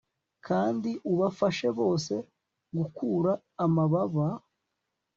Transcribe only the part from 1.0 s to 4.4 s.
ubafashe bose gukura amababa